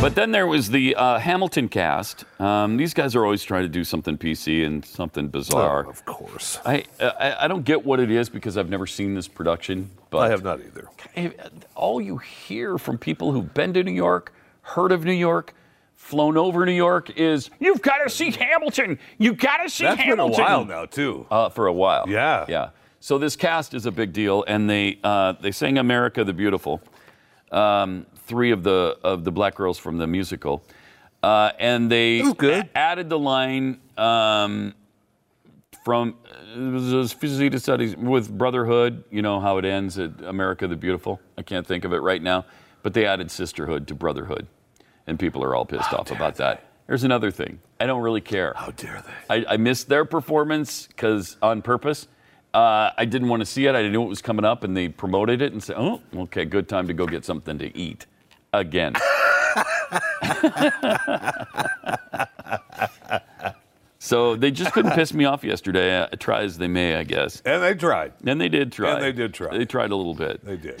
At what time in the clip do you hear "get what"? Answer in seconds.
7.64-7.98